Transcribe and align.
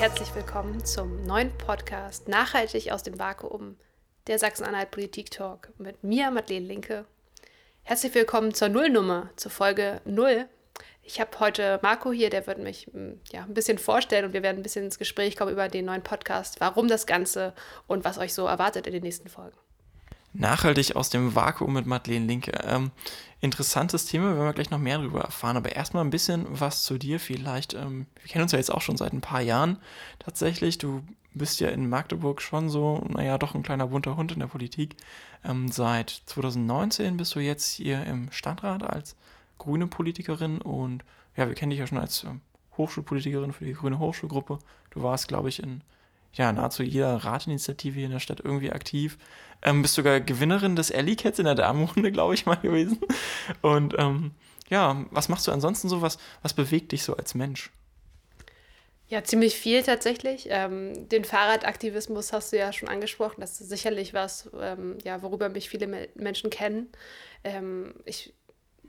herzlich 0.00 0.34
willkommen 0.34 0.82
zum 0.82 1.26
neuen 1.26 1.52
Podcast 1.58 2.26
Nachhaltig 2.26 2.90
aus 2.90 3.02
dem 3.02 3.18
Vakuum, 3.18 3.76
der 4.28 4.38
Sachsen-Anhalt 4.38 4.90
Politik 4.90 5.30
Talk 5.30 5.68
mit 5.76 6.02
mir, 6.02 6.30
Madeleine 6.30 6.64
Linke. 6.64 7.04
Herzlich 7.82 8.14
willkommen 8.14 8.54
zur 8.54 8.70
Nullnummer, 8.70 9.28
zur 9.36 9.50
Folge 9.50 10.00
0. 10.06 10.48
Ich 11.02 11.20
habe 11.20 11.38
heute 11.38 11.80
Marco 11.82 12.12
hier, 12.12 12.30
der 12.30 12.46
wird 12.46 12.60
mich 12.60 12.88
hm, 12.90 13.20
ja, 13.30 13.42
ein 13.42 13.52
bisschen 13.52 13.76
vorstellen 13.76 14.24
und 14.24 14.32
wir 14.32 14.42
werden 14.42 14.60
ein 14.60 14.62
bisschen 14.62 14.86
ins 14.86 14.98
Gespräch 14.98 15.36
kommen 15.36 15.52
über 15.52 15.68
den 15.68 15.84
neuen 15.84 16.02
Podcast, 16.02 16.62
warum 16.62 16.88
das 16.88 17.06
Ganze 17.06 17.52
und 17.86 18.02
was 18.02 18.16
euch 18.16 18.32
so 18.32 18.46
erwartet 18.46 18.86
in 18.86 18.94
den 18.94 19.02
nächsten 19.02 19.28
Folgen. 19.28 19.58
Nachhaltig 20.32 20.94
aus 20.94 21.10
dem 21.10 21.34
Vakuum 21.34 21.72
mit 21.72 21.86
Madeleine 21.86 22.26
Linke. 22.26 22.52
Ähm, 22.64 22.92
interessantes 23.40 24.06
Thema, 24.06 24.34
werden 24.34 24.44
wir 24.44 24.52
gleich 24.52 24.70
noch 24.70 24.78
mehr 24.78 24.98
darüber 24.98 25.22
erfahren. 25.22 25.56
Aber 25.56 25.74
erstmal 25.74 26.04
ein 26.04 26.10
bisschen 26.10 26.46
was 26.48 26.84
zu 26.84 26.98
dir 26.98 27.18
vielleicht. 27.18 27.74
Ähm, 27.74 28.06
wir 28.20 28.28
kennen 28.28 28.42
uns 28.42 28.52
ja 28.52 28.58
jetzt 28.58 28.72
auch 28.72 28.82
schon 28.82 28.96
seit 28.96 29.12
ein 29.12 29.20
paar 29.20 29.40
Jahren 29.40 29.78
tatsächlich. 30.18 30.78
Du 30.78 31.02
bist 31.34 31.60
ja 31.60 31.68
in 31.68 31.88
Magdeburg 31.88 32.42
schon 32.42 32.68
so, 32.68 33.04
naja, 33.08 33.38
doch 33.38 33.54
ein 33.54 33.62
kleiner 33.62 33.88
bunter 33.88 34.16
Hund 34.16 34.32
in 34.32 34.40
der 34.40 34.46
Politik. 34.46 34.96
Ähm, 35.44 35.68
seit 35.68 36.10
2019 36.26 37.16
bist 37.16 37.34
du 37.34 37.40
jetzt 37.40 37.68
hier 37.68 38.04
im 38.04 38.30
Stadtrat 38.30 38.82
als 38.82 39.16
grüne 39.58 39.86
Politikerin 39.86 40.60
und 40.60 41.04
ja, 41.36 41.48
wir 41.48 41.54
kennen 41.54 41.70
dich 41.70 41.80
ja 41.80 41.86
schon 41.86 41.98
als 41.98 42.24
ähm, 42.24 42.40
Hochschulpolitikerin 42.76 43.52
für 43.52 43.64
die 43.64 43.74
Grüne 43.74 43.98
Hochschulgruppe. 43.98 44.58
Du 44.90 45.02
warst, 45.02 45.28
glaube 45.28 45.48
ich, 45.48 45.62
in 45.62 45.82
ja, 46.32 46.52
nahezu 46.52 46.82
jeder 46.82 47.16
Ratinitiative 47.16 47.96
hier 47.96 48.06
in 48.06 48.12
der 48.12 48.20
Stadt 48.20 48.40
irgendwie 48.40 48.72
aktiv. 48.72 49.18
Ähm, 49.62 49.82
bist 49.82 49.94
sogar 49.94 50.20
Gewinnerin 50.20 50.76
des 50.76 50.92
Alley 50.92 51.16
Cats 51.16 51.38
in 51.38 51.44
der 51.44 51.54
Damenrunde, 51.54 52.12
glaube 52.12 52.34
ich 52.34 52.46
mal 52.46 52.56
gewesen. 52.56 52.98
Und 53.62 53.94
ähm, 53.98 54.32
ja, 54.68 55.04
was 55.10 55.28
machst 55.28 55.46
du 55.46 55.52
ansonsten 55.52 55.88
so? 55.88 56.02
Was, 56.02 56.18
was 56.42 56.54
bewegt 56.54 56.92
dich 56.92 57.02
so 57.02 57.16
als 57.16 57.34
Mensch? 57.34 57.70
Ja, 59.08 59.24
ziemlich 59.24 59.56
viel 59.56 59.82
tatsächlich. 59.82 60.46
Ähm, 60.50 61.08
den 61.08 61.24
Fahrradaktivismus 61.24 62.32
hast 62.32 62.52
du 62.52 62.58
ja 62.58 62.72
schon 62.72 62.88
angesprochen. 62.88 63.40
Das 63.40 63.60
ist 63.60 63.68
sicherlich 63.68 64.14
was, 64.14 64.48
ähm, 64.58 64.98
ja, 65.02 65.20
worüber 65.22 65.48
mich 65.48 65.68
viele 65.68 65.88
Me 65.88 66.08
Menschen 66.14 66.48
kennen. 66.48 66.88
Ähm, 67.42 67.94
ich 68.04 68.32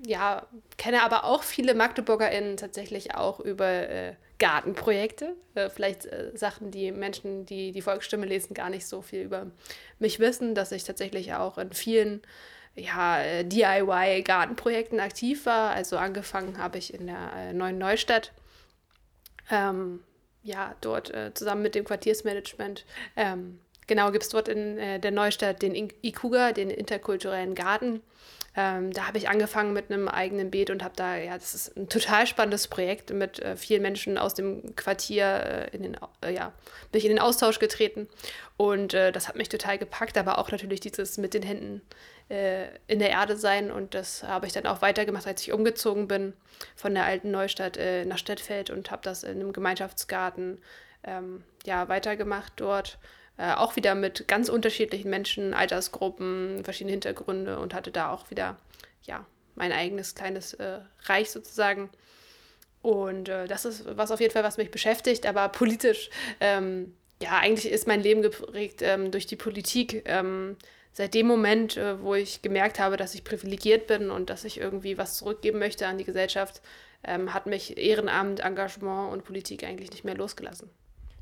ja, 0.05 0.47
kenne 0.77 1.03
aber 1.03 1.25
auch 1.25 1.41
viele 1.41 1.73
MagdeburgerInnen 1.73 2.57
tatsächlich 2.57 3.16
auch 3.16 3.39
über 3.39 3.67
äh, 3.67 4.13
Gartenprojekte. 4.42 5.36
Äh, 5.53 5.70
vielleicht 5.70 6.08
äh, 6.08 6.31
Sachen, 6.34 6.72
die 6.72 6.92
Menschen, 6.92 7.45
die 7.45 7.72
die 7.72 7.84
Volksstimme 7.84 8.25
lesen, 8.25 8.56
gar 8.56 8.72
nicht 8.72 8.88
so 8.88 9.03
viel 9.03 9.22
über 9.22 9.52
mich 10.00 10.20
wissen, 10.20 10.56
dass 10.56 10.72
ich 10.72 10.84
tatsächlich 10.84 11.36
auch 11.36 11.59
in 11.59 11.72
vielen 11.72 12.23
ja, 12.75 13.22
äh, 13.22 13.45
DIY-Gartenprojekten 13.45 15.00
aktiv 15.00 15.45
war. 15.45 15.72
Also 15.72 15.97
angefangen 15.97 16.58
habe 16.58 16.80
ich 16.80 16.92
in 16.92 17.06
der 17.06 17.31
äh, 17.36 17.53
neuen 17.53 17.78
Neustadt. 17.78 18.34
Ähm, 19.52 20.03
ja, 20.42 20.75
dort 20.81 21.14
äh, 21.14 21.31
zusammen 21.36 21.62
mit 21.62 21.75
dem 21.75 21.86
Quartiersmanagement. 21.86 22.84
Ähm, 23.16 23.59
genau, 23.86 24.09
gibt 24.12 24.23
es 24.23 24.30
dort 24.30 24.47
in 24.47 24.78
der 24.78 25.12
Neustadt 25.12 25.62
den 25.62 25.75
IKUGA, 25.75 26.52
den 26.52 26.72
interkulturellen 26.72 27.53
Garten 27.53 28.02
ähm, 28.53 28.91
da 28.91 29.07
habe 29.07 29.17
ich 29.17 29.30
angefangen 29.30 29.71
mit 29.71 29.89
einem 29.89 30.09
eigenen 30.09 30.52
Beet 30.52 30.69
und 30.71 30.83
habe 30.83 30.94
da, 30.97 31.16
ja, 31.16 31.35
das 31.35 31.55
ist 31.55 31.77
ein 31.77 31.88
total 31.88 32.27
spannendes 32.27 32.67
Projekt 32.67 33.11
mit 33.11 33.39
äh, 33.39 33.55
vielen 33.55 33.81
Menschen 33.81 34.17
aus 34.17 34.33
dem 34.33 34.75
Quartier, 34.75 35.69
äh, 35.71 35.75
in 35.75 35.83
den, 35.83 35.97
äh, 36.21 36.33
ja, 36.33 36.52
bin 36.91 36.99
ich 36.99 37.05
in 37.05 37.11
den 37.11 37.19
Austausch 37.19 37.59
getreten. 37.59 38.09
Und 38.57 38.94
äh, 38.94 39.13
das 39.13 39.29
hat 39.29 39.38
mich 39.38 39.47
total 39.47 39.77
gepackt, 39.77 40.17
aber 40.17 40.38
auch 40.38 40.52
natürlich 40.52 40.81
dieses 40.81 41.17
mit 41.17 41.33
den 41.33 41.44
Händen 41.44 41.81
äh, 42.29 42.66
in 42.88 42.99
der 42.99 43.11
Erde 43.11 43.38
sein. 43.38 43.72
Und 43.72 43.95
das 43.95 44.23
habe 44.23 44.47
ich 44.47 44.53
dann 44.53 44.67
auch 44.67 44.81
weitergemacht, 44.81 45.27
als 45.27 45.41
ich 45.44 45.53
umgezogen 45.53 46.09
bin 46.09 46.33
von 46.75 46.94
der 46.94 47.05
alten 47.05 47.31
Neustadt 47.31 47.77
äh, 47.77 48.03
nach 48.03 48.17
Stettfeld 48.17 48.69
und 48.69 48.91
habe 48.91 49.02
das 49.03 49.23
in 49.23 49.39
einem 49.39 49.53
Gemeinschaftsgarten 49.53 50.59
ähm, 51.03 51.44
ja, 51.66 51.88
weitergemacht 51.88 52.52
dort 52.57 52.99
äh, 53.37 53.53
auch 53.53 53.75
wieder 53.75 53.95
mit 53.95 54.27
ganz 54.27 54.49
unterschiedlichen 54.49 55.09
Menschen, 55.09 55.53
Altersgruppen, 55.53 56.63
verschiedene 56.63 56.91
Hintergründe 56.91 57.59
und 57.59 57.73
hatte 57.73 57.91
da 57.91 58.11
auch 58.11 58.29
wieder, 58.29 58.57
ja, 59.03 59.25
mein 59.56 59.72
eigenes 59.72 60.16
kleines 60.16 60.53
äh, 60.53 60.79
Reich 61.03 61.31
sozusagen. 61.31 61.89
Und 62.81 63.29
äh, 63.29 63.47
das 63.47 63.66
ist 63.66 63.85
was 63.97 64.11
auf 64.11 64.19
jeden 64.19 64.33
Fall, 64.33 64.44
was 64.44 64.57
mich 64.57 64.72
beschäftigt, 64.72 65.25
aber 65.25 65.50
politisch, 65.50 66.09
ähm, 66.39 66.95
ja, 67.22 67.38
eigentlich 67.38 67.72
ist 67.72 67.88
mein 67.88 68.01
Leben 68.01 68.22
geprägt 68.22 68.81
ähm, 68.81 69.11
durch 69.11 69.28
die 69.28 69.35
Politik. 69.35 70.03
Ähm, 70.06 70.57
seit 70.91 71.13
dem 71.13 71.27
Moment, 71.27 71.77
äh, 71.77 72.01
wo 72.01 72.16
ich 72.16 72.41
gemerkt 72.41 72.79
habe, 72.79 72.97
dass 72.97 73.13
ich 73.13 73.23
privilegiert 73.23 73.88
bin 73.88 74.09
und 74.09 74.29
dass 74.29 74.44
ich 74.44 74.59
irgendwie 74.59 74.97
was 74.97 75.17
zurückgeben 75.17 75.59
möchte 75.59 75.88
an 75.88 75.97
die 75.97 76.03
Gesellschaft, 76.03 76.61
ähm, 77.03 77.33
hat 77.33 77.45
mich 77.45 77.77
Ehrenamt, 77.77 78.41
Engagement 78.41 79.11
und 79.13 79.23
Politik 79.23 79.63
eigentlich 79.63 79.91
nicht 79.91 80.03
mehr 80.03 80.16
losgelassen. 80.16 80.69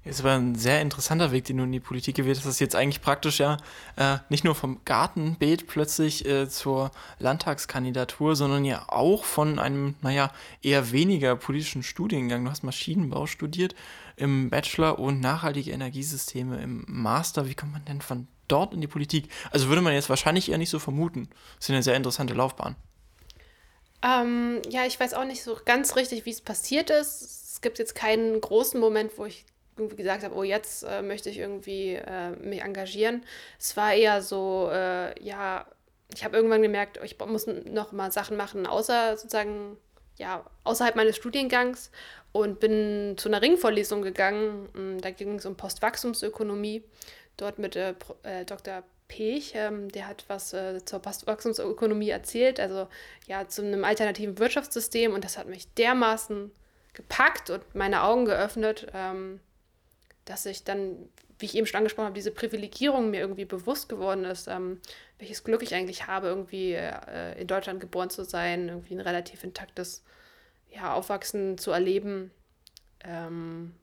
Ist 0.06 0.22
aber 0.22 0.34
ein 0.34 0.56
sehr 0.56 0.82
interessanter 0.82 1.32
Weg, 1.34 1.44
den 1.46 1.58
du 1.58 1.64
in 1.64 1.72
die 1.74 1.82
Politik 1.82 2.16
gewählt 2.16 2.38
hast. 2.38 2.46
Das 2.46 2.54
ist 2.54 2.60
jetzt 2.62 2.76
eigentlich 2.76 3.02
praktisch 3.02 3.40
ja 3.40 3.58
äh, 3.98 4.18
nicht 4.30 4.46
nur 4.46 4.56
vom 4.56 4.80
Gartenbeet 4.86 5.68
plötzlich 5.68 6.26
äh, 6.26 6.48
zur 6.48 6.92
Landtagskandidatur, 7.20 8.38
sondern 8.38 8.64
ja 8.64 8.86
auch 8.88 9.26
von 9.26 9.60
einem, 9.60 9.96
naja, 10.02 10.32
eher 10.62 10.92
weniger 10.94 11.36
politischen 11.36 11.84
Studiengang. 11.84 12.46
Du 12.46 12.52
hast 12.52 12.64
Maschinenbau 12.64 13.28
studiert 13.28 13.76
im 14.16 14.50
Bachelor 14.50 15.00
und 15.00 15.20
nachhaltige 15.20 15.72
Energiesysteme 15.72 16.62
im 16.62 16.86
Master. 16.88 17.50
Wie 17.50 17.56
kommt 17.56 17.74
man 17.74 17.84
denn 17.84 18.02
von 18.02 18.28
dort 18.48 18.74
in 18.74 18.80
die 18.80 18.88
Politik? 18.88 19.30
Also 19.52 19.68
würde 19.68 19.82
man 19.82 19.94
jetzt 19.94 20.10
wahrscheinlich 20.10 20.50
eher 20.50 20.58
nicht 20.58 20.70
so 20.70 20.80
vermuten. 20.80 21.28
Das 21.58 21.66
ist 21.66 21.72
eine 21.72 21.84
sehr 21.84 21.96
interessante 21.96 22.34
Laufbahn. 22.34 22.78
Ähm, 24.02 24.62
ja, 24.70 24.86
ich 24.86 24.98
weiß 24.98 25.14
auch 25.14 25.26
nicht 25.26 25.44
so 25.44 25.58
ganz 25.66 25.98
richtig, 25.98 26.26
wie 26.26 26.32
es 26.32 26.40
passiert 26.40 26.90
ist. 26.90 27.22
Es 27.22 27.62
gibt 27.62 27.80
jetzt 27.80 27.96
keinen 27.96 28.40
großen 28.40 28.80
Moment, 28.80 29.12
wo 29.18 29.26
ich 29.26 29.46
irgendwie 29.80 29.96
gesagt 29.96 30.24
habe, 30.24 30.36
oh, 30.36 30.44
jetzt 30.44 30.84
äh, 30.84 31.02
möchte 31.02 31.30
ich 31.30 31.38
irgendwie 31.40 31.96
äh, 31.96 32.32
mich 32.32 32.62
engagieren. 32.62 33.24
Es 33.60 33.76
war 33.78 33.94
eher 33.94 34.22
so, 34.22 34.70
äh, 34.72 35.22
ja, 35.24 35.66
ich 36.14 36.24
habe 36.24 36.36
irgendwann 36.36 36.62
gemerkt, 36.62 37.00
ich 37.04 37.18
muss 37.20 37.48
noch 37.48 37.92
mal 37.92 38.12
Sachen 38.12 38.38
machen, 38.38 38.66
außer 38.66 39.18
sozusagen, 39.18 39.78
ja, 40.18 40.46
außerhalb 40.64 40.96
meines 40.96 41.16
Studiengangs 41.16 41.92
und 42.32 42.60
bin 42.60 43.16
zu 43.18 43.30
einer 43.30 43.42
Ringvorlesung 43.42 44.02
gegangen. 44.02 44.70
Mm, 44.74 45.02
da 45.02 45.12
ging 45.12 45.36
es 45.36 45.46
um 45.46 45.56
Postwachstumsökonomie. 45.56 46.84
Dort 47.38 47.58
mit 47.60 47.76
äh, 47.76 47.94
äh, 48.24 48.44
Dr. 48.46 48.84
Pech, 49.08 49.54
ähm, 49.56 49.90
der 49.90 50.08
hat 50.08 50.26
was 50.28 50.54
äh, 50.54 50.84
zur 50.86 51.00
Postwachstumsökonomie 51.00 52.10
erzählt, 52.10 52.60
also 52.60 52.88
ja, 53.28 53.48
zu 53.48 53.64
einem 53.64 53.84
alternativen 53.84 54.38
Wirtschaftssystem 54.38 55.14
und 55.14 55.24
das 55.24 55.38
hat 55.38 55.48
mich 55.48 55.74
dermaßen 55.74 56.52
gepackt 56.94 57.50
und 57.50 57.64
meine 57.74 58.04
Augen 58.04 58.26
geöffnet, 58.26 58.88
ähm, 58.94 59.40
dass 60.30 60.46
ich 60.46 60.64
dann, 60.64 61.10
wie 61.40 61.46
ich 61.46 61.56
eben 61.56 61.66
schon 61.66 61.80
angesprochen 61.80 62.06
habe, 62.06 62.14
diese 62.14 62.30
Privilegierung 62.30 63.10
mir 63.10 63.20
irgendwie 63.20 63.46
bewusst 63.46 63.90
geworden 63.90 64.26
ist, 64.26 64.48
ähm, 64.48 64.80
welches 65.18 65.44
Glück 65.44 65.64
ich 65.64 65.74
eigentlich 65.74 66.06
habe, 66.06 66.28
irgendwie 66.28 66.74
äh, 66.74 67.42
in 67.42 67.48
Deutschland 67.48 67.80
geboren 67.80 68.12
zu 68.12 68.24
sein, 68.24 68.70
irgendwie 68.70 68.94
ein 68.94 69.00
relativ 69.00 69.44
intaktes 69.44 70.04
ja, 70.70 70.94
Aufwachsen 70.94 71.58
zu 71.58 71.72
erleben, 71.72 72.30
ähm, 73.04 73.74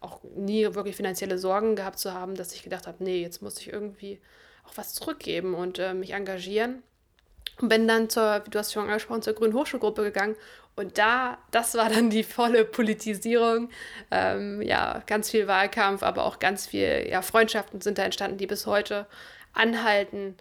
auch 0.00 0.22
nie 0.24 0.64
wirklich 0.74 0.96
finanzielle 0.96 1.36
Sorgen 1.36 1.76
gehabt 1.76 1.98
zu 1.98 2.14
haben, 2.14 2.34
dass 2.34 2.54
ich 2.54 2.62
gedacht 2.62 2.86
habe, 2.86 3.04
nee, 3.04 3.20
jetzt 3.20 3.42
muss 3.42 3.60
ich 3.60 3.70
irgendwie 3.70 4.22
auch 4.64 4.72
was 4.76 4.94
zurückgeben 4.94 5.54
und 5.54 5.78
äh, 5.78 5.92
mich 5.92 6.12
engagieren. 6.12 6.82
Und 7.60 7.68
bin 7.68 7.88
dann 7.88 8.10
zur, 8.10 8.42
wie 8.44 8.50
du 8.50 8.58
hast 8.58 8.72
schon 8.72 8.86
angesprochen, 8.86 9.22
zur 9.22 9.32
Grünen 9.32 9.54
Hochschulgruppe 9.54 10.02
gegangen. 10.02 10.36
Und 10.74 10.98
da, 10.98 11.38
das 11.50 11.74
war 11.74 11.88
dann 11.88 12.10
die 12.10 12.22
volle 12.22 12.64
Politisierung. 12.64 13.70
Ähm, 14.10 14.60
ja, 14.60 15.02
ganz 15.06 15.30
viel 15.30 15.46
Wahlkampf, 15.46 16.02
aber 16.02 16.24
auch 16.24 16.38
ganz 16.38 16.66
viel 16.66 17.06
ja, 17.08 17.22
Freundschaften 17.22 17.80
sind 17.80 17.98
da 17.98 18.04
entstanden, 18.04 18.36
die 18.36 18.46
bis 18.46 18.66
heute 18.66 19.06
anhalten 19.54 20.36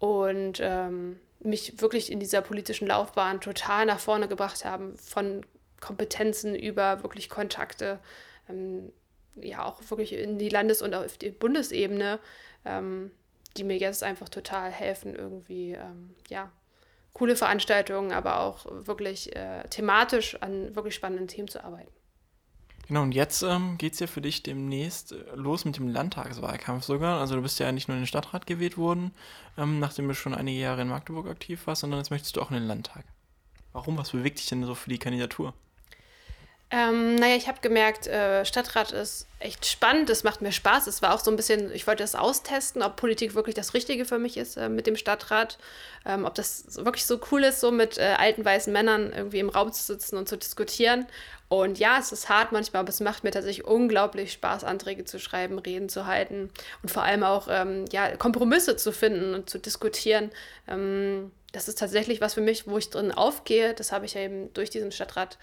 und 0.00 0.58
ähm, 0.60 1.20
mich 1.40 1.80
wirklich 1.80 2.10
in 2.10 2.18
dieser 2.18 2.42
politischen 2.42 2.88
Laufbahn 2.88 3.40
total 3.40 3.86
nach 3.86 4.00
vorne 4.00 4.26
gebracht 4.26 4.64
haben, 4.64 4.96
von 4.96 5.46
Kompetenzen 5.80 6.56
über 6.56 7.02
wirklich 7.02 7.30
Kontakte, 7.30 8.00
ähm, 8.48 8.92
ja 9.36 9.64
auch 9.64 9.80
wirklich 9.88 10.14
in 10.14 10.38
die 10.38 10.48
Landes- 10.48 10.82
und 10.82 10.94
auf 10.94 11.18
die 11.18 11.30
Bundesebene. 11.30 12.18
Ähm, 12.64 13.10
die 13.56 13.64
mir 13.64 13.78
jetzt 13.78 14.02
einfach 14.02 14.28
total 14.28 14.70
helfen, 14.70 15.14
irgendwie, 15.14 15.72
ähm, 15.72 16.14
ja, 16.28 16.50
coole 17.12 17.36
Veranstaltungen, 17.36 18.12
aber 18.12 18.40
auch 18.40 18.66
wirklich 18.68 19.34
äh, 19.34 19.62
thematisch 19.68 20.40
an 20.42 20.76
wirklich 20.76 20.94
spannenden 20.94 21.28
Themen 21.28 21.48
zu 21.48 21.64
arbeiten. 21.64 21.90
Genau, 22.88 23.02
und 23.02 23.12
jetzt 23.12 23.42
ähm, 23.42 23.78
geht 23.78 23.94
es 23.94 24.00
ja 24.00 24.06
für 24.06 24.20
dich 24.20 24.42
demnächst 24.42 25.12
äh, 25.12 25.16
los 25.34 25.64
mit 25.64 25.76
dem 25.76 25.88
Landtagswahlkampf 25.88 26.84
sogar. 26.84 27.20
Also 27.20 27.34
du 27.34 27.42
bist 27.42 27.58
ja 27.58 27.72
nicht 27.72 27.88
nur 27.88 27.96
in 27.96 28.02
den 28.02 28.06
Stadtrat 28.06 28.46
gewählt 28.46 28.78
worden, 28.78 29.12
ähm, 29.58 29.80
nachdem 29.80 30.06
du 30.06 30.14
schon 30.14 30.34
einige 30.34 30.60
Jahre 30.60 30.82
in 30.82 30.88
Magdeburg 30.88 31.26
aktiv 31.26 31.66
warst, 31.66 31.80
sondern 31.80 31.98
jetzt 31.98 32.10
möchtest 32.10 32.36
du 32.36 32.42
auch 32.42 32.50
in 32.50 32.56
den 32.56 32.66
Landtag. 32.66 33.04
Warum? 33.72 33.98
Was 33.98 34.12
bewegt 34.12 34.38
dich 34.38 34.46
denn 34.46 34.64
so 34.64 34.74
für 34.74 34.88
die 34.88 34.98
Kandidatur? 34.98 35.52
Ähm, 36.68 37.14
naja, 37.14 37.36
ich 37.36 37.46
habe 37.46 37.60
gemerkt, 37.60 38.08
äh, 38.08 38.44
Stadtrat 38.44 38.90
ist 38.90 39.28
echt 39.38 39.66
spannend, 39.66 40.10
es 40.10 40.24
macht 40.24 40.42
mir 40.42 40.50
Spaß. 40.50 40.88
Es 40.88 41.00
war 41.00 41.14
auch 41.14 41.20
so 41.20 41.30
ein 41.30 41.36
bisschen, 41.36 41.70
ich 41.72 41.86
wollte 41.86 42.02
das 42.02 42.16
austesten, 42.16 42.82
ob 42.82 42.96
Politik 42.96 43.36
wirklich 43.36 43.54
das 43.54 43.72
Richtige 43.72 44.04
für 44.04 44.18
mich 44.18 44.36
ist 44.36 44.56
äh, 44.56 44.68
mit 44.68 44.88
dem 44.88 44.96
Stadtrat. 44.96 45.58
Ähm, 46.04 46.24
ob 46.24 46.34
das 46.34 46.76
wirklich 46.84 47.06
so 47.06 47.20
cool 47.30 47.44
ist, 47.44 47.60
so 47.60 47.70
mit 47.70 47.98
äh, 47.98 48.16
alten 48.18 48.44
weißen 48.44 48.72
Männern 48.72 49.12
irgendwie 49.14 49.38
im 49.38 49.48
Raum 49.48 49.72
zu 49.72 49.84
sitzen 49.84 50.16
und 50.16 50.28
zu 50.28 50.36
diskutieren. 50.36 51.06
Und 51.48 51.78
ja, 51.78 51.98
es 52.00 52.10
ist 52.10 52.28
hart 52.28 52.50
manchmal, 52.50 52.80
aber 52.80 52.88
es 52.88 52.98
macht 52.98 53.22
mir 53.22 53.30
tatsächlich 53.30 53.64
unglaublich 53.64 54.32
Spaß, 54.32 54.64
Anträge 54.64 55.04
zu 55.04 55.20
schreiben, 55.20 55.60
Reden 55.60 55.88
zu 55.88 56.06
halten 56.06 56.50
und 56.82 56.90
vor 56.90 57.04
allem 57.04 57.22
auch 57.22 57.46
ähm, 57.48 57.84
ja, 57.92 58.16
Kompromisse 58.16 58.74
zu 58.74 58.90
finden 58.90 59.34
und 59.34 59.48
zu 59.48 59.60
diskutieren. 59.60 60.32
Ähm, 60.66 61.30
das 61.52 61.68
ist 61.68 61.78
tatsächlich 61.78 62.20
was 62.20 62.34
für 62.34 62.40
mich, 62.40 62.66
wo 62.66 62.76
ich 62.76 62.90
drin 62.90 63.12
aufgehe. 63.12 63.72
Das 63.74 63.92
habe 63.92 64.04
ich 64.04 64.14
ja 64.14 64.22
eben 64.22 64.52
durch 64.54 64.70
diesen 64.70 64.90
Stadtrat 64.90 65.38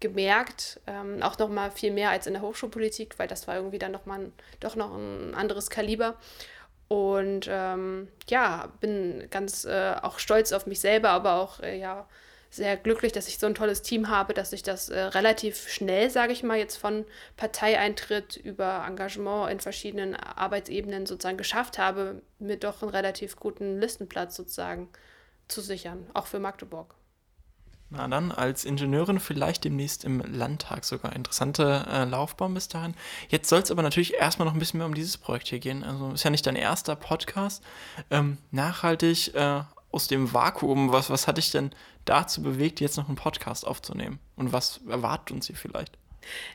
gemerkt, 0.00 0.80
ähm, 0.86 1.22
auch 1.22 1.38
noch 1.38 1.48
mal 1.48 1.70
viel 1.70 1.92
mehr 1.92 2.10
als 2.10 2.26
in 2.26 2.34
der 2.34 2.42
Hochschulpolitik, 2.42 3.18
weil 3.18 3.28
das 3.28 3.46
war 3.48 3.56
irgendwie 3.56 3.78
dann 3.78 3.92
noch 3.92 4.06
mal 4.06 4.30
doch 4.60 4.76
noch 4.76 4.94
ein 4.94 5.34
anderes 5.34 5.70
Kaliber. 5.70 6.16
Und 6.88 7.48
ähm, 7.50 8.08
ja, 8.28 8.72
bin 8.80 9.26
ganz 9.30 9.64
äh, 9.64 9.94
auch 10.02 10.18
stolz 10.18 10.52
auf 10.52 10.66
mich 10.66 10.80
selber, 10.80 11.10
aber 11.10 11.34
auch 11.34 11.60
äh, 11.60 11.78
ja 11.78 12.06
sehr 12.54 12.76
glücklich, 12.76 13.10
dass 13.10 13.26
ich 13.26 13.38
so 13.38 13.46
ein 13.46 13.54
tolles 13.56 13.82
Team 13.82 14.08
habe, 14.08 14.32
dass 14.32 14.52
ich 14.52 14.62
das 14.62 14.88
äh, 14.88 15.00
relativ 15.00 15.68
schnell, 15.68 16.08
sage 16.08 16.32
ich 16.32 16.44
mal, 16.44 16.56
jetzt 16.56 16.76
von 16.76 17.04
Parteieintritt 17.36 18.36
über 18.36 18.84
Engagement 18.86 19.50
in 19.50 19.58
verschiedenen 19.58 20.14
Arbeitsebenen 20.14 21.06
sozusagen 21.06 21.36
geschafft 21.36 21.78
habe, 21.78 22.22
mir 22.38 22.56
doch 22.56 22.82
einen 22.82 22.92
relativ 22.92 23.36
guten 23.36 23.80
Listenplatz 23.80 24.36
sozusagen 24.36 24.88
zu 25.48 25.62
sichern, 25.62 26.08
auch 26.14 26.26
für 26.26 26.38
Magdeburg. 26.38 26.94
Na 27.90 28.08
dann, 28.08 28.32
als 28.32 28.64
Ingenieurin 28.64 29.20
vielleicht 29.20 29.64
demnächst 29.64 30.04
im 30.04 30.20
Landtag 30.20 30.84
sogar. 30.84 31.14
Interessante 31.14 31.86
äh, 31.88 32.04
Laufbahn 32.04 32.54
bis 32.54 32.68
dahin. 32.68 32.94
Jetzt 33.28 33.48
soll 33.48 33.60
es 33.60 33.70
aber 33.70 33.82
natürlich 33.82 34.14
erstmal 34.14 34.46
noch 34.46 34.54
ein 34.54 34.58
bisschen 34.58 34.78
mehr 34.78 34.86
um 34.86 34.94
dieses 34.94 35.16
Projekt 35.16 35.48
hier 35.48 35.60
gehen. 35.60 35.84
Also 35.84 36.12
ist 36.12 36.24
ja 36.24 36.30
nicht 36.30 36.46
dein 36.46 36.56
erster 36.56 36.96
Podcast. 36.96 37.62
Ähm, 38.10 38.38
nachhaltig 38.50 39.34
äh, 39.34 39.62
aus 39.92 40.08
dem 40.08 40.32
Vakuum, 40.32 40.92
was, 40.92 41.08
was 41.08 41.28
hat 41.28 41.36
dich 41.36 41.52
denn 41.52 41.70
dazu 42.04 42.42
bewegt, 42.42 42.80
jetzt 42.80 42.96
noch 42.96 43.06
einen 43.06 43.16
Podcast 43.16 43.66
aufzunehmen? 43.66 44.18
Und 44.34 44.52
was 44.52 44.80
erwartet 44.88 45.30
uns 45.30 45.46
hier 45.46 45.56
vielleicht? 45.56 45.96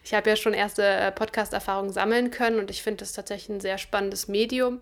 Ich 0.03 0.13
habe 0.13 0.29
ja 0.29 0.35
schon 0.35 0.53
erste 0.53 0.85
äh, 0.85 1.11
Podcast-Erfahrungen 1.11 1.93
sammeln 1.93 2.31
können 2.31 2.59
und 2.59 2.69
ich 2.69 2.83
finde 2.83 2.97
das 2.97 3.13
tatsächlich 3.13 3.57
ein 3.57 3.61
sehr 3.61 3.77
spannendes 3.77 4.27
Medium. 4.27 4.81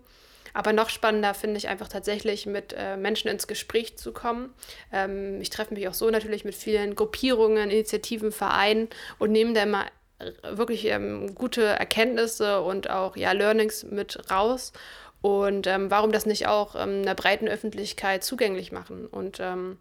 Aber 0.54 0.72
noch 0.72 0.90
spannender 0.90 1.34
finde 1.34 1.58
ich 1.58 1.68
einfach 1.68 1.88
tatsächlich, 1.88 2.46
mit 2.46 2.74
äh, 2.76 2.96
Menschen 2.96 3.28
ins 3.28 3.46
Gespräch 3.46 3.96
zu 3.98 4.12
kommen. 4.12 4.52
Ähm, 4.92 5.40
ich 5.40 5.50
treffe 5.50 5.74
mich 5.74 5.88
auch 5.88 5.94
so 5.94 6.10
natürlich 6.10 6.44
mit 6.44 6.54
vielen 6.54 6.94
Gruppierungen, 6.94 7.70
Initiativen, 7.70 8.32
Vereinen 8.32 8.88
und 9.18 9.32
nehme 9.32 9.52
da 9.52 9.62
immer 9.62 9.86
äh, 10.18 10.32
wirklich 10.50 10.86
ähm, 10.86 11.34
gute 11.34 11.64
Erkenntnisse 11.64 12.60
und 12.60 12.90
auch 12.90 13.16
ja, 13.16 13.32
Learnings 13.32 13.84
mit 13.84 14.30
raus. 14.30 14.72
Und 15.20 15.66
ähm, 15.66 15.90
warum 15.90 16.12
das 16.12 16.26
nicht 16.26 16.46
auch 16.46 16.74
ähm, 16.74 17.02
einer 17.02 17.14
breiten 17.14 17.48
Öffentlichkeit 17.48 18.22
zugänglich 18.22 18.72
machen? 18.72 19.06
Und 19.06 19.40
ähm, 19.40 19.78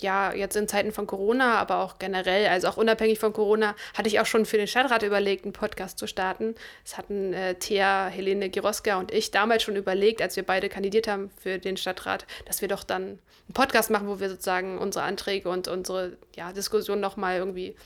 ja, 0.00 0.32
jetzt 0.32 0.56
in 0.56 0.68
Zeiten 0.68 0.92
von 0.92 1.06
Corona, 1.06 1.56
aber 1.56 1.78
auch 1.78 1.98
generell, 1.98 2.46
also 2.48 2.68
auch 2.68 2.76
unabhängig 2.76 3.18
von 3.18 3.32
Corona, 3.32 3.74
hatte 3.94 4.08
ich 4.08 4.20
auch 4.20 4.26
schon 4.26 4.46
für 4.46 4.56
den 4.56 4.66
Stadtrat 4.66 5.02
überlegt, 5.02 5.44
einen 5.44 5.52
Podcast 5.52 5.98
zu 5.98 6.06
starten. 6.06 6.54
Das 6.84 6.98
hatten 6.98 7.32
äh, 7.32 7.54
Thea, 7.56 8.08
Helene 8.08 8.48
Giroska 8.48 8.98
und 8.98 9.12
ich 9.12 9.30
damals 9.30 9.62
schon 9.62 9.76
überlegt, 9.76 10.22
als 10.22 10.36
wir 10.36 10.44
beide 10.44 10.68
kandidiert 10.68 11.08
haben 11.08 11.30
für 11.40 11.58
den 11.58 11.76
Stadtrat, 11.76 12.26
dass 12.46 12.60
wir 12.60 12.68
doch 12.68 12.84
dann 12.84 13.02
einen 13.02 13.54
Podcast 13.54 13.90
machen, 13.90 14.08
wo 14.08 14.20
wir 14.20 14.28
sozusagen 14.28 14.78
unsere 14.78 15.04
Anträge 15.04 15.48
und 15.48 15.68
unsere 15.68 16.16
ja, 16.36 16.52
Diskussion 16.52 17.00
nochmal 17.00 17.38
irgendwie 17.38 17.76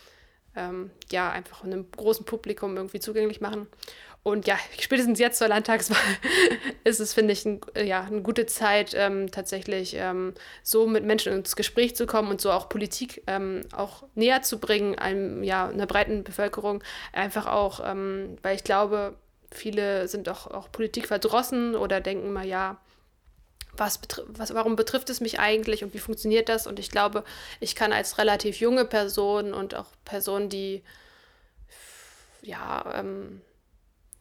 ähm, 0.54 0.90
ja, 1.10 1.30
einfach 1.30 1.64
einem 1.64 1.90
großen 1.90 2.26
Publikum 2.26 2.76
irgendwie 2.76 3.00
zugänglich 3.00 3.40
machen. 3.40 3.68
Und 4.24 4.46
ja, 4.46 4.56
spätestens 4.78 5.18
jetzt 5.18 5.38
zur 5.38 5.48
Landtagswahl 5.48 5.98
ist 6.84 7.00
es, 7.00 7.12
finde 7.12 7.32
ich, 7.32 7.44
ein, 7.44 7.60
ja, 7.76 8.02
eine 8.02 8.22
gute 8.22 8.46
Zeit, 8.46 8.94
ähm, 8.96 9.32
tatsächlich 9.32 9.96
ähm, 9.96 10.34
so 10.62 10.86
mit 10.86 11.04
Menschen 11.04 11.32
ins 11.32 11.56
Gespräch 11.56 11.96
zu 11.96 12.06
kommen 12.06 12.28
und 12.28 12.40
so 12.40 12.52
auch 12.52 12.68
Politik 12.68 13.22
ähm, 13.26 13.62
auch 13.72 14.04
näher 14.14 14.42
zu 14.42 14.60
bringen, 14.60 14.96
einem, 14.96 15.42
ja, 15.42 15.68
einer 15.68 15.86
breiten 15.86 16.22
Bevölkerung. 16.22 16.84
Einfach 17.12 17.46
auch, 17.46 17.80
ähm, 17.84 18.36
weil 18.42 18.54
ich 18.54 18.62
glaube, 18.62 19.16
viele 19.50 20.06
sind 20.06 20.28
auch, 20.28 20.46
auch 20.46 20.70
Politik 20.70 21.08
verdrossen 21.08 21.74
oder 21.74 22.00
denken 22.00 22.32
mal, 22.32 22.46
ja, 22.46 22.80
was, 23.76 24.00
was, 24.26 24.54
warum 24.54 24.76
betrifft 24.76 25.10
es 25.10 25.20
mich 25.20 25.40
eigentlich 25.40 25.82
und 25.82 25.94
wie 25.94 25.98
funktioniert 25.98 26.48
das? 26.48 26.68
Und 26.68 26.78
ich 26.78 26.90
glaube, 26.90 27.24
ich 27.58 27.74
kann 27.74 27.92
als 27.92 28.18
relativ 28.18 28.60
junge 28.60 28.84
Person 28.84 29.52
und 29.52 29.74
auch 29.74 29.86
Person, 30.04 30.48
die 30.48 30.82
ja, 32.42 32.84
ähm, 32.94 33.40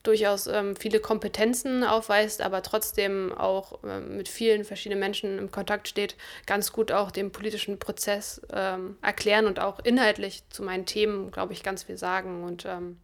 durchaus 0.04 0.48
ähm, 0.48 0.76
viele 0.76 1.00
Kompetenzen 1.00 1.84
aufweist, 1.84 2.42
aber 2.42 2.62
trotzdem 2.64 3.34
auch 3.34 3.80
ähm, 3.84 4.18
mit 4.18 4.28
vielen 4.28 4.66
verschiedenen 4.66 5.00
Menschen 5.00 5.38
im 5.38 5.52
Kontakt 5.52 5.88
steht, 5.88 6.16
ganz 6.46 6.72
gut 6.72 6.92
auch 6.92 7.12
den 7.12 7.32
politischen 7.32 7.80
Prozess 7.80 8.42
ähm, 8.52 8.98
erklären 9.02 9.46
und 9.46 9.60
auch 9.60 9.80
inhaltlich 9.80 10.44
zu 10.50 10.64
meinen 10.64 10.86
Themen, 10.86 11.32
glaube 11.32 11.54
ich, 11.54 11.64
ganz 11.64 11.84
viel 11.84 11.98
sagen 11.98 12.44
und 12.44 12.66
ähm, 12.66 12.98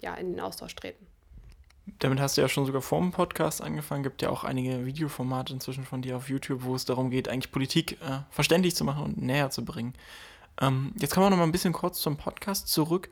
ja, 0.00 0.14
in 0.14 0.32
den 0.32 0.40
Austausch 0.40 0.74
treten. 0.74 1.06
Damit 1.98 2.18
hast 2.18 2.36
du 2.36 2.40
ja 2.40 2.48
schon 2.48 2.64
sogar 2.64 2.80
vor 2.80 3.00
dem 3.00 3.10
Podcast 3.10 3.60
angefangen. 3.60 4.02
Gibt 4.02 4.22
ja 4.22 4.30
auch 4.30 4.44
einige 4.44 4.86
Videoformate 4.86 5.52
inzwischen 5.52 5.84
von 5.84 6.00
dir 6.00 6.16
auf 6.16 6.30
YouTube, 6.30 6.64
wo 6.64 6.74
es 6.74 6.86
darum 6.86 7.10
geht, 7.10 7.28
eigentlich 7.28 7.52
Politik 7.52 7.98
äh, 8.00 8.20
verständlich 8.30 8.74
zu 8.74 8.84
machen 8.84 9.04
und 9.04 9.20
näher 9.20 9.50
zu 9.50 9.64
bringen. 9.64 9.92
Ähm, 10.60 10.92
jetzt 10.98 11.12
kommen 11.12 11.26
wir 11.26 11.30
noch 11.30 11.36
mal 11.36 11.44
ein 11.44 11.52
bisschen 11.52 11.74
kurz 11.74 12.00
zum 12.00 12.16
Podcast 12.16 12.68
zurück. 12.68 13.10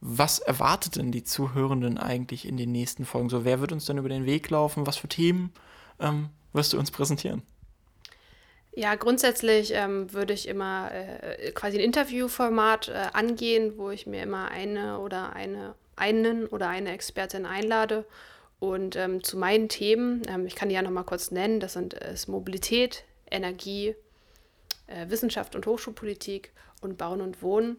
Was 0.00 0.38
erwartet 0.38 0.96
denn 0.96 1.12
die 1.12 1.24
Zuhörenden 1.24 1.98
eigentlich 1.98 2.46
in 2.46 2.56
den 2.56 2.72
nächsten 2.72 3.04
Folgen? 3.06 3.30
So, 3.30 3.44
wer 3.44 3.60
wird 3.60 3.72
uns 3.72 3.86
denn 3.86 3.98
über 3.98 4.08
den 4.08 4.26
Weg 4.26 4.50
laufen? 4.50 4.86
Was 4.86 4.96
für 4.96 5.08
Themen 5.08 5.52
ähm, 5.98 6.28
wirst 6.52 6.72
du 6.72 6.78
uns 6.78 6.90
präsentieren? 6.90 7.42
Ja, 8.76 8.96
grundsätzlich 8.96 9.72
ähm, 9.72 10.12
würde 10.12 10.34
ich 10.34 10.48
immer 10.48 10.90
äh, 10.92 11.52
quasi 11.52 11.78
ein 11.78 11.84
Interviewformat 11.84 12.88
äh, 12.88 13.06
angehen, 13.12 13.78
wo 13.78 13.90
ich 13.90 14.06
mir 14.06 14.22
immer 14.22 14.50
eine 14.50 14.98
oder 14.98 15.32
eine, 15.32 15.74
einen 15.94 16.46
oder 16.46 16.68
eine 16.68 16.92
Expertin 16.92 17.46
einlade. 17.46 18.04
Und 18.58 18.96
ähm, 18.96 19.22
zu 19.22 19.36
meinen 19.36 19.68
Themen, 19.68 20.22
ähm, 20.26 20.46
ich 20.46 20.56
kann 20.56 20.68
die 20.68 20.74
ja 20.74 20.82
nochmal 20.82 21.04
kurz 21.04 21.30
nennen, 21.30 21.60
das 21.60 21.74
sind 21.74 21.94
äh, 21.94 22.16
Mobilität, 22.26 23.04
Energie, 23.30 23.94
äh, 24.86 25.08
Wissenschaft 25.08 25.54
und 25.54 25.66
Hochschulpolitik 25.66 26.52
und 26.80 26.98
Bauen 26.98 27.20
und 27.20 27.42
Wohnen. 27.42 27.76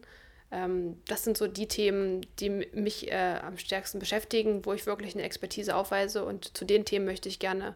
Ähm, 0.50 1.00
das 1.06 1.24
sind 1.24 1.36
so 1.36 1.46
die 1.46 1.68
Themen, 1.68 2.26
die 2.38 2.50
mich 2.50 3.10
äh, 3.10 3.38
am 3.42 3.58
stärksten 3.58 3.98
beschäftigen, 3.98 4.64
wo 4.64 4.72
ich 4.72 4.86
wirklich 4.86 5.14
eine 5.14 5.24
Expertise 5.24 5.74
aufweise. 5.74 6.24
Und 6.24 6.56
zu 6.56 6.64
den 6.64 6.84
Themen 6.84 7.04
möchte 7.04 7.28
ich 7.28 7.38
gerne 7.38 7.74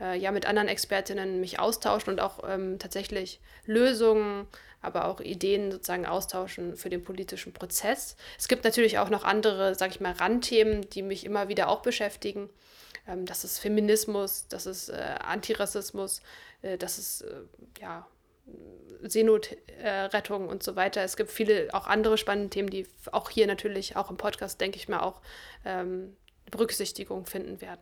äh, 0.00 0.16
ja 0.18 0.30
mit 0.30 0.46
anderen 0.46 0.68
Expertinnen 0.68 1.40
mich 1.40 1.58
austauschen 1.58 2.12
und 2.12 2.20
auch 2.20 2.40
ähm, 2.46 2.78
tatsächlich 2.78 3.40
Lösungen, 3.66 4.46
aber 4.80 5.06
auch 5.06 5.20
Ideen 5.20 5.70
sozusagen 5.70 6.06
austauschen 6.06 6.76
für 6.76 6.90
den 6.90 7.04
politischen 7.04 7.52
Prozess. 7.52 8.16
Es 8.38 8.48
gibt 8.48 8.64
natürlich 8.64 8.98
auch 8.98 9.10
noch 9.10 9.24
andere, 9.24 9.74
sage 9.74 9.92
ich 9.92 10.00
mal, 10.00 10.12
Randthemen, 10.12 10.88
die 10.90 11.02
mich 11.02 11.24
immer 11.24 11.48
wieder 11.48 11.68
auch 11.68 11.82
beschäftigen. 11.82 12.50
Ähm, 13.06 13.26
das 13.26 13.44
ist 13.44 13.58
Feminismus, 13.58 14.46
das 14.48 14.66
ist 14.66 14.88
äh, 14.88 15.14
Antirassismus, 15.24 16.20
äh, 16.62 16.78
das 16.78 16.98
ist 16.98 17.22
äh, 17.22 17.42
ja 17.80 18.06
Seenotrettung 19.02 20.48
und 20.48 20.62
so 20.62 20.76
weiter. 20.76 21.02
Es 21.02 21.16
gibt 21.16 21.30
viele 21.30 21.68
auch 21.72 21.86
andere 21.86 22.18
spannende 22.18 22.50
Themen, 22.50 22.70
die 22.70 22.86
auch 23.10 23.30
hier 23.30 23.46
natürlich, 23.46 23.96
auch 23.96 24.10
im 24.10 24.16
Podcast, 24.16 24.60
denke 24.60 24.76
ich 24.76 24.88
mal, 24.88 25.00
auch 25.00 25.20
ähm, 25.64 26.16
Berücksichtigung 26.50 27.26
finden 27.26 27.60
werden. 27.60 27.80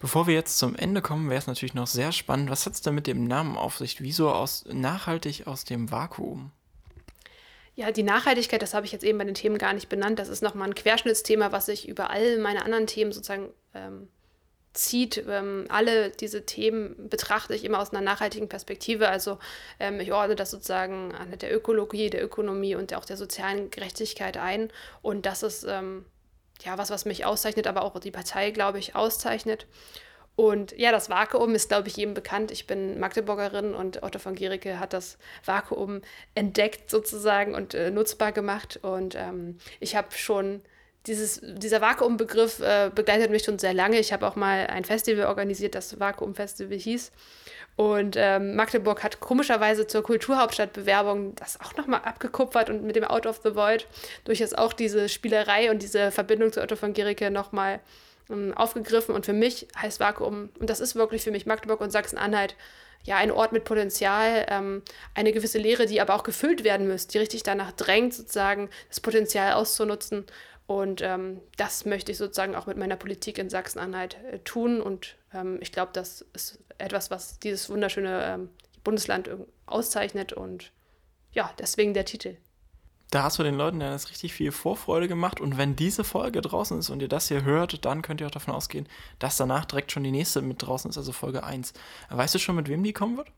Bevor 0.00 0.26
wir 0.26 0.34
jetzt 0.34 0.58
zum 0.58 0.76
Ende 0.76 1.02
kommen, 1.02 1.28
wäre 1.28 1.38
es 1.38 1.48
natürlich 1.48 1.74
noch 1.74 1.88
sehr 1.88 2.12
spannend. 2.12 2.50
Was 2.50 2.66
hat 2.66 2.74
es 2.74 2.82
denn 2.82 2.94
mit 2.94 3.06
dem 3.06 3.24
Namen 3.24 3.56
auf 3.56 3.78
sich? 3.78 4.00
Wieso 4.00 4.30
aus, 4.30 4.64
nachhaltig 4.70 5.46
aus 5.46 5.64
dem 5.64 5.90
Vakuum? 5.90 6.52
Ja, 7.74 7.90
die 7.90 8.04
Nachhaltigkeit, 8.04 8.62
das 8.62 8.74
habe 8.74 8.86
ich 8.86 8.92
jetzt 8.92 9.04
eben 9.04 9.18
bei 9.18 9.24
den 9.24 9.34
Themen 9.34 9.58
gar 9.58 9.72
nicht 9.72 9.88
benannt. 9.88 10.18
Das 10.18 10.28
ist 10.28 10.42
nochmal 10.42 10.68
ein 10.68 10.74
Querschnittsthema, 10.74 11.52
was 11.52 11.66
sich 11.66 11.88
über 11.88 12.10
all 12.10 12.38
meine 12.38 12.64
anderen 12.64 12.86
Themen 12.86 13.12
sozusagen 13.12 13.50
ähm, 13.74 14.08
zieht. 14.72 15.24
Ähm, 15.28 15.66
alle 15.68 16.10
diese 16.10 16.44
Themen 16.46 17.08
betrachte 17.08 17.54
ich 17.54 17.64
immer 17.64 17.80
aus 17.80 17.90
einer 17.90 18.00
nachhaltigen 18.00 18.48
Perspektive. 18.48 19.08
Also 19.08 19.38
ähm, 19.80 20.00
ich 20.00 20.12
ordne 20.12 20.36
das 20.36 20.50
sozusagen 20.50 21.14
an 21.14 21.36
der 21.38 21.54
Ökologie, 21.54 22.10
der 22.10 22.24
Ökonomie 22.24 22.74
und 22.74 22.94
auch 22.94 23.04
der 23.04 23.16
sozialen 23.16 23.70
Gerechtigkeit 23.70 24.36
ein. 24.36 24.70
Und 25.02 25.26
das 25.26 25.42
ist 25.42 25.64
ähm, 25.64 26.04
ja 26.62 26.78
was, 26.78 26.90
was 26.90 27.04
mich 27.04 27.24
auszeichnet, 27.24 27.66
aber 27.66 27.82
auch 27.82 27.98
die 28.00 28.10
Partei, 28.10 28.50
glaube 28.50 28.78
ich, 28.78 28.94
auszeichnet. 28.94 29.66
Und 30.36 30.78
ja, 30.78 30.92
das 30.92 31.10
Vakuum 31.10 31.56
ist, 31.56 31.68
glaube 31.68 31.88
ich, 31.88 31.96
jedem 31.96 32.14
bekannt. 32.14 32.52
Ich 32.52 32.68
bin 32.68 33.00
Magdeburgerin 33.00 33.74
und 33.74 34.04
Otto 34.04 34.20
von 34.20 34.36
Giericke 34.36 34.78
hat 34.78 34.92
das 34.92 35.18
Vakuum 35.44 36.00
entdeckt 36.36 36.90
sozusagen 36.90 37.56
und 37.56 37.74
äh, 37.74 37.90
nutzbar 37.90 38.30
gemacht. 38.30 38.78
Und 38.82 39.16
ähm, 39.16 39.58
ich 39.80 39.96
habe 39.96 40.12
schon 40.12 40.62
dieses, 41.06 41.40
dieser 41.42 41.80
Vakuumbegriff 41.80 42.60
äh, 42.60 42.90
begleitet 42.94 43.30
mich 43.30 43.44
schon 43.44 43.58
sehr 43.58 43.72
lange. 43.72 43.98
Ich 43.98 44.12
habe 44.12 44.26
auch 44.26 44.36
mal 44.36 44.66
ein 44.66 44.84
Festival 44.84 45.26
organisiert, 45.26 45.74
das 45.74 45.98
Vakuum-Festival 45.98 46.76
hieß. 46.76 47.12
Und 47.76 48.16
ähm, 48.18 48.56
Magdeburg 48.56 49.04
hat 49.04 49.20
komischerweise 49.20 49.86
zur 49.86 50.02
Kulturhauptstadtbewerbung 50.02 51.36
das 51.36 51.60
auch 51.60 51.76
nochmal 51.76 52.00
abgekupfert 52.04 52.70
und 52.70 52.82
mit 52.82 52.96
dem 52.96 53.04
Out 53.04 53.26
of 53.26 53.40
the 53.44 53.54
Void 53.54 53.86
durchaus 54.24 54.52
auch 54.52 54.72
diese 54.72 55.08
Spielerei 55.08 55.70
und 55.70 55.82
diese 55.82 56.10
Verbindung 56.10 56.52
zu 56.52 56.60
Otto 56.60 56.74
von 56.74 56.92
Gericke 56.92 57.30
nochmal 57.30 57.80
ähm, 58.30 58.52
aufgegriffen. 58.56 59.14
Und 59.14 59.26
für 59.26 59.32
mich 59.32 59.68
heißt 59.80 60.00
Vakuum, 60.00 60.50
und 60.58 60.68
das 60.68 60.80
ist 60.80 60.96
wirklich 60.96 61.22
für 61.22 61.30
mich 61.30 61.46
Magdeburg 61.46 61.80
und 61.80 61.90
Sachsen-Anhalt, 61.90 62.56
ja, 63.04 63.16
ein 63.16 63.30
Ort 63.30 63.52
mit 63.52 63.64
Potenzial, 63.64 64.44
ähm, 64.50 64.82
eine 65.14 65.32
gewisse 65.32 65.58
Lehre, 65.58 65.86
die 65.86 66.00
aber 66.00 66.14
auch 66.14 66.24
gefüllt 66.24 66.64
werden 66.64 66.88
muss, 66.88 67.06
die 67.06 67.18
richtig 67.18 67.42
danach 67.44 67.72
drängt, 67.72 68.12
sozusagen 68.12 68.68
das 68.88 69.00
Potenzial 69.00 69.52
auszunutzen. 69.52 70.26
Und 70.68 71.00
ähm, 71.00 71.40
das 71.56 71.86
möchte 71.86 72.12
ich 72.12 72.18
sozusagen 72.18 72.54
auch 72.54 72.66
mit 72.66 72.76
meiner 72.76 72.96
Politik 72.96 73.38
in 73.38 73.48
Sachsen-Anhalt 73.48 74.18
äh, 74.30 74.38
tun. 74.40 74.82
Und 74.82 75.16
ähm, 75.32 75.56
ich 75.62 75.72
glaube, 75.72 75.92
das 75.94 76.26
ist 76.34 76.58
etwas, 76.76 77.10
was 77.10 77.38
dieses 77.38 77.70
wunderschöne 77.70 78.22
ähm, 78.22 78.50
Bundesland 78.84 79.30
auszeichnet. 79.64 80.34
Und 80.34 80.70
ja, 81.32 81.50
deswegen 81.58 81.94
der 81.94 82.04
Titel. 82.04 82.36
Da 83.10 83.22
hast 83.22 83.38
du 83.38 83.44
den 83.44 83.54
Leuten 83.54 83.80
ja 83.80 83.92
jetzt 83.92 84.10
richtig 84.10 84.34
viel 84.34 84.52
Vorfreude 84.52 85.08
gemacht. 85.08 85.40
Und 85.40 85.56
wenn 85.56 85.74
diese 85.74 86.04
Folge 86.04 86.42
draußen 86.42 86.78
ist 86.78 86.90
und 86.90 87.00
ihr 87.00 87.08
das 87.08 87.28
hier 87.28 87.44
hört, 87.44 87.86
dann 87.86 88.02
könnt 88.02 88.20
ihr 88.20 88.26
auch 88.26 88.30
davon 88.30 88.52
ausgehen, 88.52 88.86
dass 89.18 89.38
danach 89.38 89.64
direkt 89.64 89.90
schon 89.90 90.04
die 90.04 90.10
nächste 90.10 90.42
mit 90.42 90.60
draußen 90.60 90.90
ist, 90.90 90.98
also 90.98 91.12
Folge 91.12 91.44
1. 91.44 91.72
Weißt 92.10 92.34
du 92.34 92.38
schon, 92.38 92.56
mit 92.56 92.68
wem 92.68 92.82
die 92.82 92.92
kommen 92.92 93.16
wird? 93.16 93.32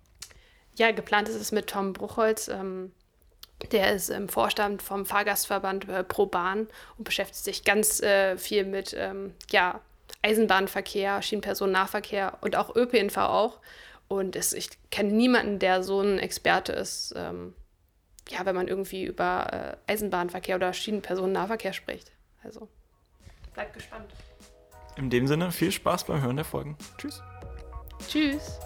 Ja, 0.75 0.91
geplant 0.91 1.29
ist 1.29 1.37
es 1.37 1.53
mit 1.53 1.69
Tom 1.69 1.93
Bruchholz. 1.93 2.49
Ähm, 2.49 2.91
der 3.73 3.93
ist 3.95 4.11
im 4.11 4.29
Vorstand 4.29 4.83
vom 4.83 5.07
Fahrgastverband 5.07 5.89
äh, 5.89 6.05
Pro 6.05 6.27
Bahn 6.27 6.69
und 6.97 7.05
beschäftigt 7.05 7.45
sich 7.45 7.65
ganz 7.65 8.01
äh, 8.01 8.37
viel 8.37 8.65
mit 8.65 8.95
ähm, 8.97 9.35
ja, 9.51 9.81
Eisenbahnverkehr, 10.23 11.23
Schienenpersonennahverkehr 11.23 12.39
und 12.41 12.57
auch 12.57 12.75
ÖPNV 12.75 13.17
auch. 13.17 13.59
Und 14.09 14.35
es, 14.35 14.53
ich 14.53 14.71
kenne 14.91 15.13
niemanden, 15.13 15.59
der 15.59 15.83
so 15.83 16.01
ein 16.01 16.19
Experte 16.19 16.73
ist, 16.73 17.15
ähm, 17.17 17.55
ja, 18.29 18.45
wenn 18.45 18.55
man 18.55 18.69
irgendwie 18.69 19.05
über 19.05 19.79
äh, 19.87 19.93
Eisenbahnverkehr 19.93 20.57
oder 20.57 20.73
Schienenpersonennahverkehr 20.73 21.73
spricht. 21.73 22.13
Also, 22.43 22.69
bleibt 23.55 23.75
gespannt. 23.75 24.13
In 24.97 25.11
dem 25.11 25.27
Sinne, 25.27 25.53
viel 25.53 25.71
Spaß 25.71 26.05
beim 26.05 26.23
Hören 26.23 26.37
der 26.37 26.45
Folgen. 26.45 26.77
Tschüss. 26.99 27.23
Tschüss. 28.09 28.59